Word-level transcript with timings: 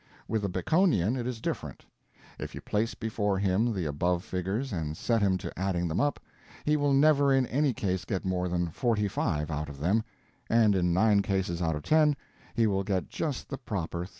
With 0.27 0.41
the 0.41 0.49
Baconian 0.49 1.15
it 1.15 1.27
is 1.27 1.39
different. 1.39 1.85
If 2.39 2.55
you 2.55 2.61
place 2.61 2.95
before 2.95 3.37
him 3.37 3.71
the 3.71 3.85
above 3.85 4.23
figures 4.23 4.73
and 4.73 4.97
set 4.97 5.21
him 5.21 5.37
to 5.37 5.59
adding 5.59 5.87
them 5.87 6.01
up, 6.01 6.19
he 6.65 6.75
will 6.75 6.91
never 6.93 7.31
in 7.31 7.45
any 7.45 7.71
case 7.71 8.03
get 8.03 8.25
more 8.25 8.49
than 8.49 8.69
45 8.71 9.51
out 9.51 9.69
of 9.69 9.77
them, 9.77 10.03
and 10.49 10.73
in 10.73 10.91
nine 10.91 11.21
cases 11.21 11.61
out 11.61 11.75
of 11.75 11.83
ten 11.83 12.15
he 12.55 12.65
will 12.65 12.83
get 12.83 13.09
just 13.09 13.47
the 13.49 13.59
proper 13.59 14.05
31. 14.05 14.09